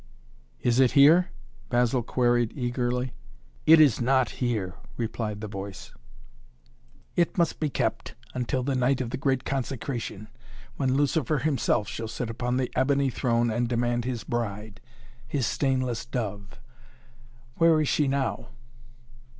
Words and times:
"Is 0.63 0.79
it 0.79 0.93
here?" 0.93 1.27
Basil 1.69 2.01
queried 2.01 2.53
eagerly. 2.57 3.13
"It 3.67 3.79
is 3.79 4.01
not 4.01 4.31
here," 4.41 4.73
replied 4.97 5.41
the 5.41 5.47
voice. 5.47 5.93
"It 7.15 7.37
must 7.37 7.59
be 7.59 7.69
kept 7.69 8.15
until 8.33 8.63
the 8.63 8.73
night 8.73 8.99
of 8.99 9.11
the 9.11 9.17
great 9.17 9.45
consecration, 9.45 10.27
when 10.75 10.95
Lucifer 10.95 11.37
himself 11.37 11.87
shall 11.87 12.07
sit 12.07 12.31
upon 12.31 12.57
the 12.57 12.71
ebony 12.75 13.11
throne 13.11 13.51
and 13.51 13.69
demand 13.69 14.05
his 14.05 14.23
bride 14.23 14.81
his 15.27 15.45
stainless 15.45 16.03
dove. 16.07 16.59
Where 17.57 17.79
is 17.79 17.87
she 17.87 18.07
now?" 18.07 18.47